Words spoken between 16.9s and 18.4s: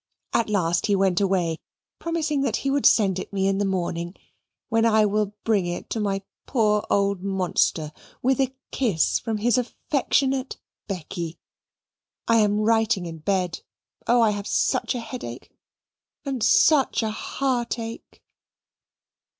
a heartache!